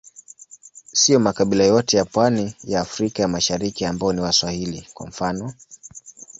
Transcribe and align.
Siyo 0.93 1.19
makabila 1.19 1.63
yote 1.63 1.97
ya 1.97 2.05
pwani 2.05 2.55
ya 2.63 2.81
Afrika 2.81 3.21
ya 3.21 3.27
Mashariki 3.27 3.85
ambao 3.85 4.13
ni 4.13 4.21
Waswahili, 4.21 4.87
kwa 4.93 5.07
mfano. 5.07 5.53